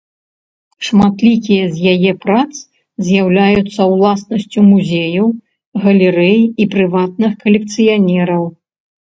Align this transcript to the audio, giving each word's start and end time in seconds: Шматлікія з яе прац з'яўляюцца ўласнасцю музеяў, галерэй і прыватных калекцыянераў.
Шматлікія 0.85 1.65
з 1.73 1.91
яе 1.93 2.11
прац 2.23 2.53
з'яўляюцца 3.09 3.81
ўласнасцю 3.93 4.59
музеяў, 4.71 5.27
галерэй 5.85 6.41
і 6.43 6.63
прыватных 6.73 7.31
калекцыянераў. 7.45 8.43